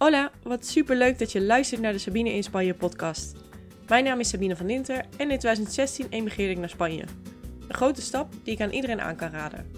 [0.00, 3.34] Hola, wat super leuk dat je luistert naar de Sabine in Spanje podcast.
[3.88, 7.04] Mijn naam is Sabine van Dinter en in 2016 emigreerde ik naar Spanje.
[7.68, 9.70] Een grote stap die ik aan iedereen aan kan raden.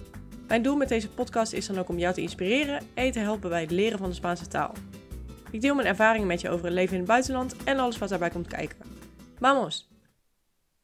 [0.48, 3.50] Mijn doel met deze podcast is dan ook om jou te inspireren en te helpen
[3.50, 4.74] bij het leren van de Spaanse taal.
[5.50, 8.08] Ik deel mijn ervaringen met je over het leven in het buitenland en alles wat
[8.08, 8.78] daarbij komt kijken.
[9.38, 9.90] Vamos!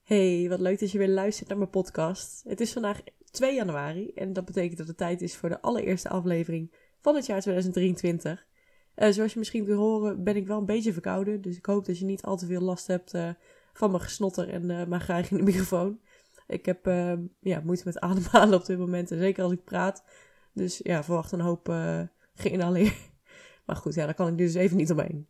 [0.03, 2.43] Hey, wat leuk dat je weer luistert naar mijn podcast.
[2.49, 3.01] Het is vandaag
[3.31, 7.27] 2 januari en dat betekent dat het tijd is voor de allereerste aflevering van het
[7.27, 8.48] jaar 2023.
[8.99, 11.41] Uh, zoals je misschien kunt horen, ben ik wel een beetje verkouden.
[11.41, 13.31] Dus ik hoop dat je niet al te veel last hebt uh,
[13.73, 16.01] van mijn gesnotter en uh, mijn graag in de microfoon.
[16.47, 16.87] Ik heb
[17.41, 19.11] ja, moeite met ademhalen op dit moment.
[19.11, 20.05] En zeker als ik praat.
[20.53, 21.75] Dus ja, verwacht een hoop
[22.35, 22.97] geïnhaleerd.
[23.67, 25.29] Maar goed, ja, daar kan ik dus even niet omheen.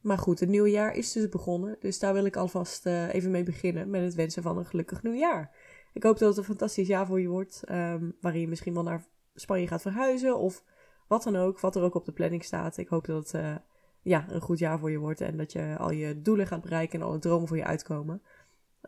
[0.00, 1.76] Maar goed, het nieuwe jaar is dus begonnen.
[1.80, 3.90] Dus daar wil ik alvast even mee beginnen.
[3.90, 5.56] Met het wensen van een gelukkig nieuwjaar.
[5.92, 7.62] Ik hoop dat het een fantastisch jaar voor je wordt.
[7.70, 10.38] Um, waarin je misschien wel naar Spanje gaat verhuizen.
[10.38, 10.64] Of
[11.10, 12.76] wat dan ook, wat er ook op de planning staat.
[12.76, 13.54] Ik hoop dat het uh,
[14.02, 17.00] ja, een goed jaar voor je wordt en dat je al je doelen gaat bereiken
[17.00, 18.22] en alle dromen voor je uitkomen.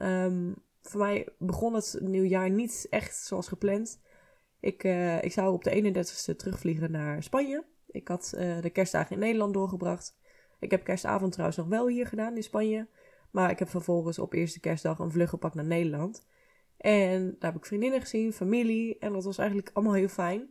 [0.02, 4.00] Um, voor mij begon het nieuwjaar niet echt zoals gepland.
[4.60, 7.64] Ik, uh, ik zou op de 31ste terugvliegen naar Spanje.
[7.86, 10.16] Ik had uh, de kerstdagen in Nederland doorgebracht.
[10.58, 12.88] Ik heb kerstavond trouwens nog wel hier gedaan in Spanje.
[13.30, 16.26] Maar ik heb vervolgens op eerste kerstdag een vlucht gepakt naar Nederland.
[16.76, 18.98] En daar heb ik vriendinnen gezien, familie.
[18.98, 20.50] En dat was eigenlijk allemaal heel fijn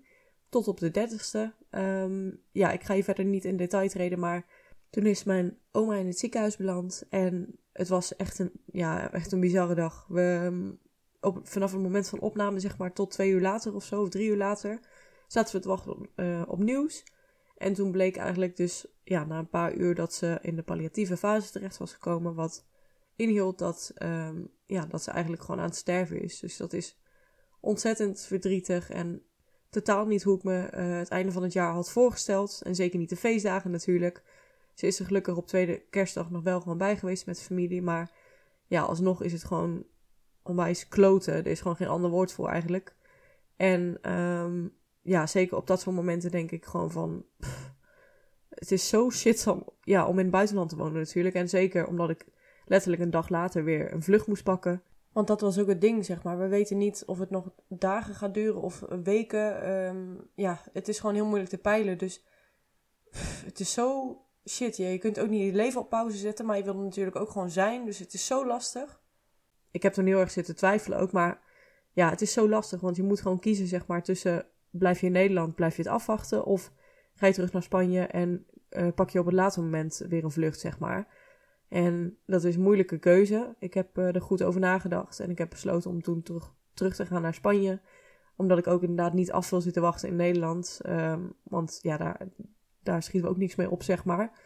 [0.51, 1.53] tot op de dertigste.
[1.71, 4.45] Um, ja, ik ga je verder niet in detail treden, maar
[4.89, 7.03] toen is mijn oma in het ziekenhuis beland.
[7.09, 10.05] En het was echt een, ja, echt een bizarre dag.
[10.09, 10.71] We, ehm,
[11.19, 14.09] op, vanaf het moment van opname, zeg maar, tot twee uur later of zo, of
[14.09, 14.79] drie uur later,
[15.27, 17.03] zaten we te wachten op, uh, op nieuws.
[17.57, 21.17] En toen bleek eigenlijk dus, ja, na een paar uur dat ze in de palliatieve
[21.17, 22.35] fase terecht was gekomen.
[22.35, 22.65] Wat
[23.15, 26.39] inhield dat, um, ja, dat ze eigenlijk gewoon aan het sterven is.
[26.39, 26.99] Dus dat is
[27.59, 29.23] ontzettend verdrietig en
[29.71, 32.61] totaal niet hoe ik me uh, het einde van het jaar had voorgesteld.
[32.63, 34.23] En zeker niet de feestdagen natuurlijk.
[34.73, 37.81] Ze is er gelukkig op tweede kerstdag nog wel gewoon bij geweest met de familie.
[37.81, 38.11] Maar
[38.67, 39.85] ja, alsnog is het gewoon
[40.43, 41.33] onwijs kloten.
[41.33, 42.95] Er is gewoon geen ander woord voor eigenlijk.
[43.55, 47.25] En um, ja, zeker op dat soort momenten denk ik gewoon van...
[48.49, 51.35] Het is zo shit om, ja, om in het buitenland te wonen natuurlijk.
[51.35, 52.25] En zeker omdat ik
[52.65, 54.83] letterlijk een dag later weer een vlucht moest pakken.
[55.11, 56.39] Want dat was ook het ding, zeg maar.
[56.39, 59.71] We weten niet of het nog dagen gaat duren of weken.
[59.71, 61.97] Um, ja, het is gewoon heel moeilijk te peilen.
[61.97, 62.25] Dus
[63.45, 64.17] het is zo
[64.49, 64.77] shit.
[64.77, 67.49] Je kunt ook niet je leven op pauze zetten, maar je wil natuurlijk ook gewoon
[67.49, 67.85] zijn.
[67.85, 69.01] Dus het is zo lastig.
[69.71, 71.41] Ik heb er heel erg zitten twijfelen ook, maar
[71.91, 72.81] ja, het is zo lastig.
[72.81, 75.91] Want je moet gewoon kiezen, zeg maar, tussen blijf je in Nederland, blijf je het
[75.91, 76.45] afwachten.
[76.45, 76.71] Of
[77.13, 80.31] ga je terug naar Spanje en uh, pak je op het laatste moment weer een
[80.31, 81.07] vlucht, zeg maar.
[81.71, 83.55] En dat is een moeilijke keuze.
[83.59, 86.95] Ik heb uh, er goed over nagedacht en ik heb besloten om toen terug, terug
[86.95, 87.81] te gaan naar Spanje.
[88.35, 90.79] Omdat ik ook inderdaad niet af wil zitten wachten in Nederland.
[90.85, 92.27] Um, want ja, daar,
[92.83, 94.39] daar schieten we ook niks mee op, zeg maar.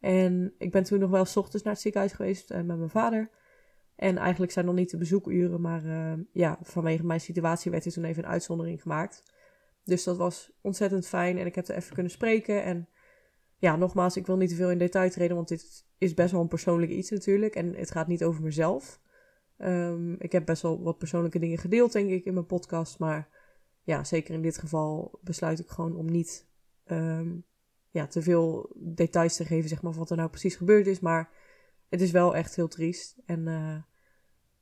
[0.00, 2.90] En ik ben toen nog wel s ochtends naar het ziekenhuis geweest uh, met mijn
[2.90, 3.30] vader.
[3.96, 7.92] En eigenlijk zijn nog niet de bezoekuren, maar uh, ja, vanwege mijn situatie werd er
[7.92, 9.22] toen even een uitzondering gemaakt.
[9.84, 12.62] Dus dat was ontzettend fijn en ik heb er even kunnen spreken.
[12.62, 12.88] En
[13.60, 16.40] ja, nogmaals, ik wil niet te veel in detail treden, want dit is best wel
[16.40, 17.54] een persoonlijk iets natuurlijk.
[17.54, 19.00] En het gaat niet over mezelf.
[19.58, 22.98] Um, ik heb best wel wat persoonlijke dingen gedeeld, denk ik, in mijn podcast.
[22.98, 23.28] Maar
[23.82, 26.48] ja, zeker in dit geval besluit ik gewoon om niet
[26.86, 27.44] um,
[27.90, 31.00] ja, te veel details te geven, zeg maar, wat er nou precies gebeurd is.
[31.00, 31.30] Maar
[31.88, 33.16] het is wel echt heel triest.
[33.26, 33.76] En uh,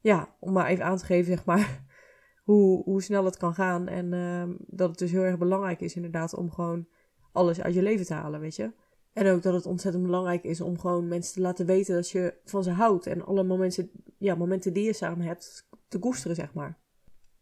[0.00, 1.84] ja, om maar even aan te geven, zeg maar,
[2.44, 3.88] hoe, hoe snel het kan gaan.
[3.88, 6.88] En uh, dat het dus heel erg belangrijk is, inderdaad, om gewoon
[7.32, 8.72] alles uit je leven te halen, weet je.
[9.18, 12.34] En ook dat het ontzettend belangrijk is om gewoon mensen te laten weten dat je
[12.44, 13.06] van ze houdt.
[13.06, 16.78] En alle momenten, ja, momenten die je samen hebt, te koesteren, zeg maar.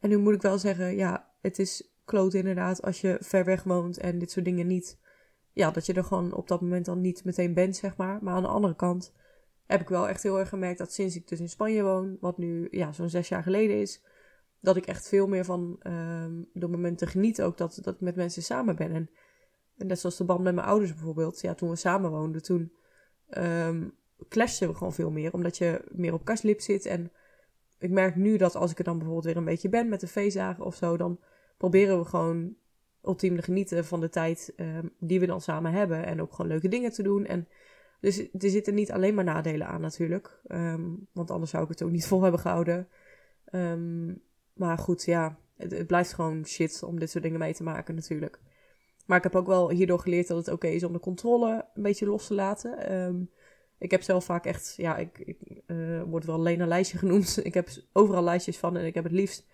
[0.01, 3.63] En nu moet ik wel zeggen, ja, het is kloot inderdaad als je ver weg
[3.63, 4.99] woont en dit soort dingen niet.
[5.53, 8.19] Ja, dat je er gewoon op dat moment dan niet meteen bent, zeg maar.
[8.23, 9.13] Maar aan de andere kant
[9.67, 12.39] heb ik wel echt heel erg gemerkt dat sinds ik dus in Spanje woon, wat
[12.39, 14.03] nu ja, zo'n zes jaar geleden is,
[14.61, 18.17] dat ik echt veel meer van um, de momenten geniet ook dat, dat ik met
[18.17, 18.93] mensen samen ben.
[18.93, 19.11] En en
[19.77, 21.41] net zoals de band met mijn ouders bijvoorbeeld.
[21.41, 22.73] Ja, toen we samen woonden, toen
[23.31, 23.95] um,
[24.29, 25.33] clashten we gewoon veel meer.
[25.33, 26.87] Omdat je meer op kastlip zit.
[26.87, 27.13] En
[27.79, 30.07] ik merk nu dat als ik er dan bijvoorbeeld weer een beetje ben met de
[30.07, 31.21] feestdagen of zo, dan
[31.57, 32.55] proberen we gewoon
[33.03, 36.07] ultiem te genieten van de tijd um, die we dan samen hebben.
[36.07, 37.27] En ook gewoon leuke dingen te doen.
[37.27, 37.49] En
[38.01, 40.41] dus er zitten niet alleen maar nadelen aan natuurlijk.
[40.49, 42.89] Um, want anders zou ik het ook niet vol hebben gehouden.
[44.57, 48.41] Maar goed, ja, het, blijft gewoon shit om dit soort dingen mee te maken natuurlijk.
[49.07, 51.83] Maar ik heb ook wel hierdoor geleerd dat het oké is om de controle een
[51.83, 52.95] beetje los te laten.
[52.95, 53.31] Um,
[53.79, 55.37] ik heb zelf vaak echt, ja, ik,
[55.67, 57.45] uh, word wel alleen een lijstje genoemd.
[57.45, 59.47] ik heb overal lijstjes van en ik heb het liefst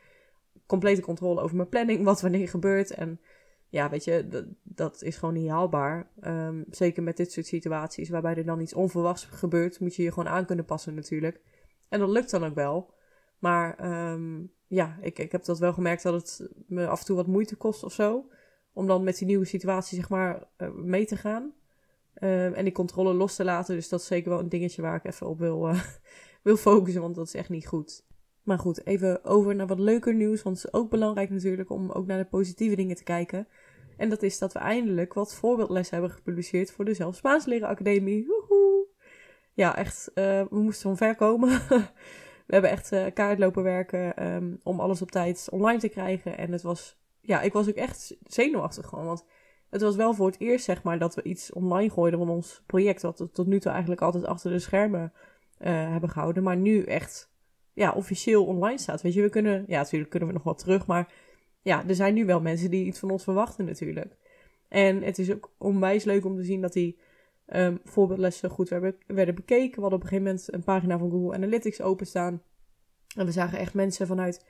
[0.67, 2.91] complete controle over mijn planning, wat wanneer gebeurt.
[2.91, 3.21] En
[3.69, 6.11] ja, weet je, dat, dat is gewoon niet haalbaar.
[6.21, 10.13] Ehm, zeker met dit soort situaties waarbij er dan iets onverwachts gebeurt, moet je je
[10.13, 11.41] gewoon aan kunnen passen natuurlijk.
[11.89, 12.95] En dat lukt dan ook wel.
[13.39, 17.17] Maar ehm, ja, ik, ik heb dat wel gemerkt dat het me af en toe
[17.17, 18.27] wat moeite kost of zo.
[18.73, 21.43] Om dan met die nieuwe situatie, zeg maar, uh, mee te gaan.
[22.23, 23.75] Um, en die controle los te laten.
[23.75, 25.83] Dus dat is zeker wel een dingetje waar ik even op wil, uh,
[26.43, 28.05] wil focussen, want dat is echt niet goed.
[28.43, 30.43] Maar goed, even over naar wat leuker nieuws.
[30.43, 33.49] Want het is ook belangrijk natuurlijk om ook naar de positieve dingen te kijken.
[33.97, 37.69] En dat is dat we eindelijk wat voorbeeldlessen hebben gepubliceerd voor de Zelf Spaans Leren
[37.69, 38.27] Academie.
[38.27, 38.87] Woehoe.
[39.55, 41.49] Ja, echt, we moesten van ver komen.
[42.47, 46.39] we hebben echt uh, kaart werken um, om alles op tijd online te krijgen.
[46.39, 49.05] En het was, ja, ik was ook echt zenuwachtig gewoon.
[49.05, 49.25] Want
[49.71, 52.63] het was wel voor het eerst, zeg maar, dat we iets online gooiden van ons
[52.67, 53.03] project.
[53.03, 55.13] Wat we tot nu toe eigenlijk altijd achter de schermen
[55.59, 56.43] uh, hebben gehouden.
[56.43, 57.33] Maar nu echt
[57.73, 59.03] ja, officieel online staat.
[59.03, 61.13] Weet je, we kunnen, ja, natuurlijk kunnen we nog wat terug, maar
[61.63, 64.17] ja, er zijn nu wel mensen die iets van ons verwachten natuurlijk.
[64.69, 67.01] En het is ook onwijs leuk om te zien dat die
[67.47, 69.75] um, voorbeeldlessen goed werden, werden bekeken.
[69.75, 72.43] We hadden op een gegeven moment een pagina van Google Analytics openstaan.
[73.17, 74.47] En we zagen echt mensen vanuit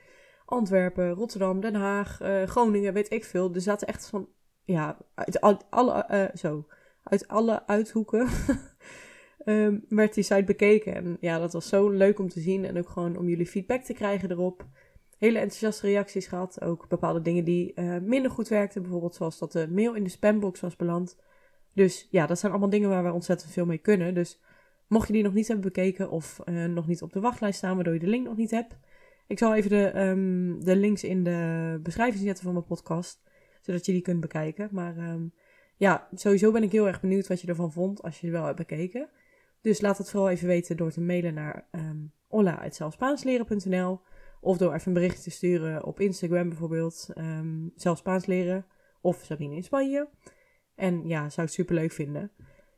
[0.53, 3.53] Antwerpen, Rotterdam, Den Haag, uh, Groningen, weet ik veel.
[3.53, 4.29] Er zaten echt van,
[4.63, 6.67] ja, uit alle, uh, zo,
[7.03, 8.27] uit alle uithoeken
[9.45, 10.95] um, werd die site bekeken.
[10.95, 13.81] En ja, dat was zo leuk om te zien en ook gewoon om jullie feedback
[13.81, 14.65] te krijgen erop.
[15.17, 16.61] Hele enthousiaste reacties gehad.
[16.61, 18.81] Ook bepaalde dingen die uh, minder goed werkten.
[18.81, 21.17] Bijvoorbeeld zoals dat de mail in de spambox was beland.
[21.73, 24.13] Dus ja, dat zijn allemaal dingen waar we ontzettend veel mee kunnen.
[24.13, 24.41] Dus
[24.87, 27.93] mocht je die nog niet hebben bekeken of nog niet op de wachtlijst staan, waardoor
[27.93, 28.77] je de link nog niet hebt.
[29.33, 33.21] Ik zal even de, um, de links in de beschrijving zetten van mijn podcast.
[33.61, 34.69] Zodat je die kunt bekijken.
[34.71, 35.33] Maar um,
[35.77, 38.45] ja, sowieso ben ik heel erg benieuwd wat je ervan vond als je het wel
[38.45, 39.09] hebt bekeken.
[39.61, 44.01] Dus laat het vooral even weten door te mailen naar um, olla.zelfspaansLeren.nl
[44.41, 48.65] of door even een bericht te sturen op Instagram bijvoorbeeld, um, zelf Spaans leren
[49.01, 50.09] of Sabine in Spanje.
[50.75, 52.31] En ja, zou ik super leuk vinden.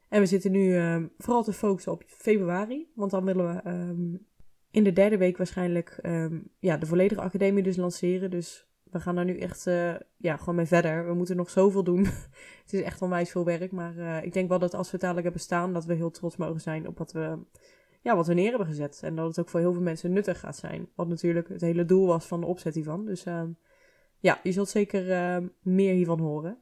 [0.10, 0.80] En we zitten nu
[1.18, 3.70] vooral te focussen op februari, want dan willen we
[4.76, 6.00] in de derde week waarschijnlijk
[6.60, 8.32] ja, de volledige academie dus lanceren.
[8.32, 11.08] Dus we gaan daar nu echt uh, ja, gewoon mee verder.
[11.08, 12.06] We moeten nog zoveel doen.
[12.64, 13.72] het is echt onwijs veel werk.
[13.72, 16.12] Maar uh, ik denk wel dat als we het dadelijk hebben staan, dat we heel
[16.12, 17.40] trots mogen zijn op wat we,
[18.02, 19.00] ja, wat we neer hebben gezet.
[19.04, 20.90] En dat het ook voor heel veel mensen nuttig gaat zijn.
[20.96, 23.06] Wat natuurlijk het hele doel was van de opzet hiervan.
[23.06, 23.44] Dus uh,
[24.20, 26.58] ja, je zult zeker ehm, meer hiervan horen.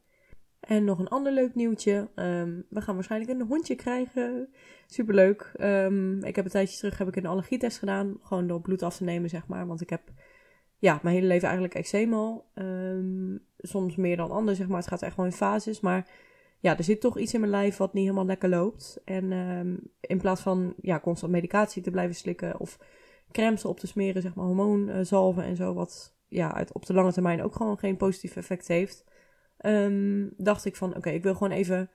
[0.68, 2.10] En nog een ander leuk nieuwtje.
[2.16, 4.50] Um, we gaan waarschijnlijk een hondje krijgen.
[4.88, 5.52] Superleuk.
[5.60, 8.18] Um, ik heb een tijdje terug heb ik een allergietest gedaan.
[8.22, 9.68] Gewoon door bloed af te nemen, zeg maar.
[9.68, 10.02] Want ik heb
[10.78, 14.78] ja, mijn hele leven eigenlijk eczeem Um, soms meer dan anders, zeg maar.
[14.78, 15.80] Het gaat echt wel in fases.
[15.80, 16.10] Maar
[16.60, 19.02] ja, er zit toch iets in mijn lijf wat niet helemaal lekker loopt.
[19.06, 19.32] En
[20.02, 22.80] in plaats van ja, constant medicatie te blijven slikken of
[23.32, 25.74] crèmes op te smeren, zeg maar, hormoonzalven en zo.
[25.74, 29.06] Wat ja, uit, op de lange termijn ook gewoon geen positief effect heeft.
[29.66, 31.90] Um, dacht ik van, oké, ik wil gewoon even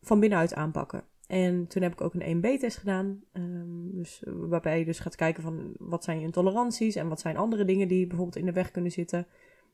[0.00, 1.04] van binnenuit aanpakken.
[1.26, 3.22] En toen heb ik ook een 1B-test gedaan.
[3.32, 7.36] Um, dus, waarbij je dus gaat kijken van wat zijn je intoleranties en wat zijn
[7.36, 9.26] andere dingen die bijvoorbeeld in de weg kunnen zitten.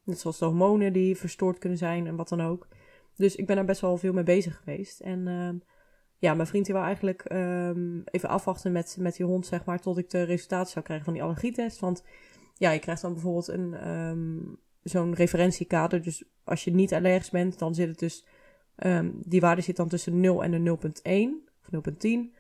[0.05, 2.69] Net zoals de hormonen die verstoord kunnen zijn en wat dan ook.
[3.17, 5.01] Dus ik ben daar best wel veel mee bezig geweest.
[5.01, 5.63] En um,
[6.19, 7.23] ja, mijn vriend die wou eigenlijk
[8.15, 11.15] even afwachten met, met die hond, zeg maar, tot ik de resultaten zou krijgen van
[11.15, 11.79] die allergietest.
[11.79, 12.05] Want
[12.55, 16.03] ja, je krijgt dan bijvoorbeeld een, zo'n referentiekader.
[16.03, 18.25] Dus als je niet allergisch bent, dan zit het dus,
[19.13, 20.77] die waarde zit dan tussen 0 en de
[21.43, 21.49] 0,1.
[21.71, 22.37] 0,10.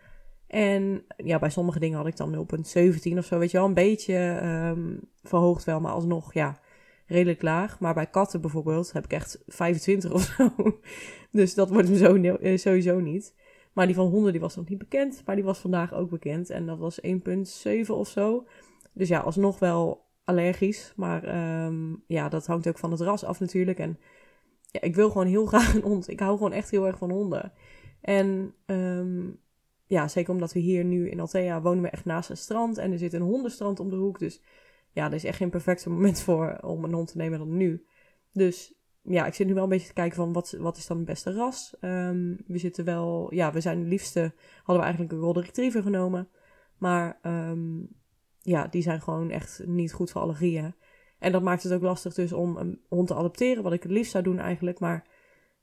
[0.46, 3.67] En ja, bij sommige dingen had ik dan 0,17 of zo, weet je wel.
[3.67, 6.60] Een beetje um, verhoogd wel, maar alsnog, ja,
[7.06, 7.81] redelijk laag.
[7.81, 10.50] Maar bij katten bijvoorbeeld heb ik echt 25 of zo.
[11.31, 13.34] dus dat wordt me zo, eh, sowieso niet.
[13.72, 15.22] Maar die van honden, die was nog niet bekend.
[15.24, 16.50] Maar die was vandaag ook bekend.
[16.50, 18.46] En dat was 1,7 of zo.
[18.93, 20.93] Dus ja, alsnog wel allergisch.
[20.97, 23.79] Maar um, ja, dat hangt ook van het ras af natuurlijk.
[23.79, 23.99] En
[24.70, 26.08] ja, ik wil gewoon heel graag een hond.
[26.08, 27.53] Ik hou gewoon echt heel erg van honden.
[28.01, 29.41] En um,
[29.87, 32.79] ja, zeker omdat we hier nu in Altea wonen we echt naast een strand.
[32.79, 34.19] En er zit een hondenstrand om de hoek.
[34.19, 34.43] Dus
[34.93, 37.87] ja, er is echt geen perfecte moment voor om een hond te nemen dan nu.
[38.32, 40.97] Dus ja, ik zit nu wel een beetje te kijken van wat, wat is dan
[40.97, 41.77] het beste ras.
[41.81, 45.82] Um, we zitten wel, ja, we zijn het liefste, hadden we eigenlijk een golden retriever
[45.82, 46.29] genomen.
[46.79, 47.19] Maar
[48.43, 50.75] ja, die zijn gewoon echt niet goed voor allergieën.
[51.19, 53.93] En dat maakt het ook lastig dus om een hond te adopteren, wat ik het
[53.93, 54.79] liefst zou doen eigenlijk.
[54.79, 55.07] Maar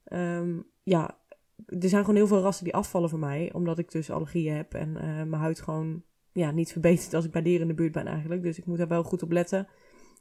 [0.05, 1.17] um, ja,
[1.65, 3.53] er zijn gewoon heel veel rassen die afvallen voor mij.
[3.53, 7.31] Omdat ik dus allergieën heb en uh, mijn huid gewoon ja, niet verbetert als ik
[7.31, 8.43] bij dieren in de buurt ben eigenlijk.
[8.43, 9.67] Dus ik moet daar wel goed op letten.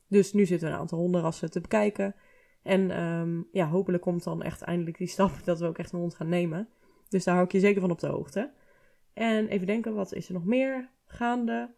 [0.09, 2.15] Dus nu zitten we een aantal hondenrassen te bekijken.
[2.63, 5.99] En um, ja, hopelijk komt dan echt eindelijk die stap dat we ook echt een
[5.99, 6.69] hond gaan nemen.
[7.09, 8.53] Dus daar hou ik je zeker van op de hoogte.
[9.13, 11.75] En even denken, wat is er nog meer gaande?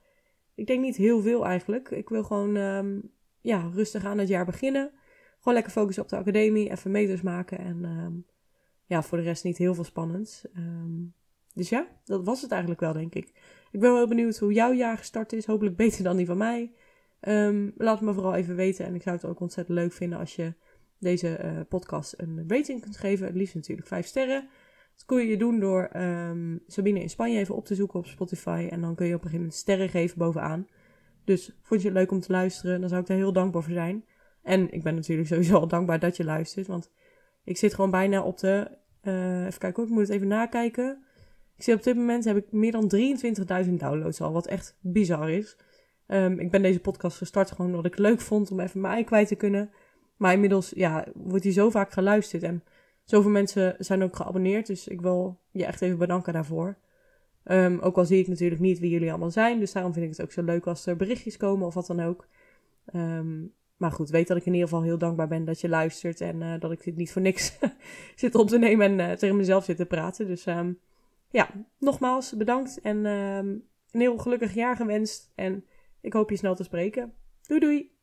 [0.56, 1.90] Ik denk niet heel veel eigenlijk.
[1.90, 3.10] Ik wil gewoon um,
[3.40, 4.92] ja, rustig aan het jaar beginnen
[5.46, 8.12] gewoon lekker focussen op de academie, even meters maken en ehm,
[8.86, 10.44] ja, voor de rest niet heel veel spannends.
[10.54, 11.04] Ehm,
[11.54, 13.26] dus ja, dat was het eigenlijk wel, denk ik.
[13.70, 15.46] Ik ben wel heel benieuwd hoe jouw jaar gestart is.
[15.46, 16.72] Hopelijk beter dan die van mij.
[17.76, 18.86] Laat me vooral even weten.
[18.86, 20.54] En ik zou het ook ontzettend leuk vinden als je
[20.98, 23.26] deze uh, podcast een rating kunt geven.
[23.26, 24.48] Het liefst natuurlijk 5 sterren.
[24.96, 28.68] Dat kun je doen door um, Sabine in Spanje even op te zoeken op Spotify.
[28.70, 30.66] En dan kun je op een gegeven moment sterren geven bovenaan.
[31.24, 32.80] Dus vond je het leuk om te luisteren?
[32.80, 34.04] Dan zou ik daar heel dankbaar voor zijn.
[34.42, 36.66] En ik ben natuurlijk sowieso al dankbaar dat je luistert.
[36.66, 36.90] Want
[37.44, 38.70] ik zit gewoon bijna op de.
[39.02, 41.04] Uh, even kijken hoor, ik moet het even nakijken.
[41.56, 42.92] Ik zit op dit moment heb ik meer dan
[43.66, 45.56] 23.000 downloads al, wat echt bizar is.
[46.06, 48.94] Um, ik ben deze podcast gestart gewoon omdat ik het leuk vond om even mijn
[48.94, 49.70] ei kwijt te kunnen.
[50.16, 52.62] Maar inmiddels ja, wordt hij zo vaak geluisterd en
[53.06, 54.66] zoveel mensen zijn ook geabonneerd.
[54.66, 56.76] Dus ik wil je echt even bedanken daarvoor.
[57.44, 59.58] Um, ook al zie ik natuurlijk niet wie jullie allemaal zijn.
[59.58, 62.00] Dus daarom vind ik het ook zo leuk als er berichtjes komen of wat dan
[62.00, 62.28] ook.
[62.94, 66.20] Um, maar goed, weet dat ik in ieder geval heel dankbaar ben dat je luistert.
[66.20, 67.58] En uh, dat ik dit niet voor niks
[68.14, 70.26] zit op te nemen en uh, tegen mezelf zit te praten.
[70.26, 70.78] Dus um,
[71.30, 75.32] ja, nogmaals bedankt en een heel gelukkig jaar gewenst.
[75.34, 75.64] En
[76.00, 77.14] ik hoop je snel te spreken.
[77.42, 77.95] Doei doei!